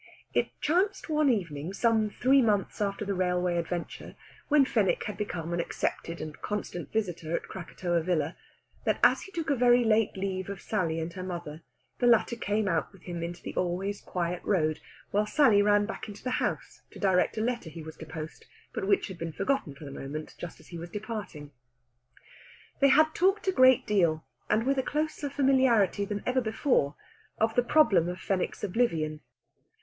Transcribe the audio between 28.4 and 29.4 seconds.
oblivion.